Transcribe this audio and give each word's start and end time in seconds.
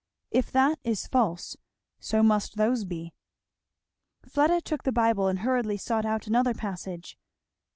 If 0.31 0.49
that 0.53 0.79
is 0.83 1.05
false 1.05 1.55
so 1.99 2.23
must 2.23 2.55
those 2.55 2.85
be." 2.85 3.13
Fleda 4.27 4.59
took 4.61 4.81
the 4.81 4.91
Bible 4.91 5.27
and 5.27 5.41
hurriedly 5.41 5.77
sought 5.77 6.07
out 6.07 6.25
another 6.25 6.55
passage. 6.55 7.19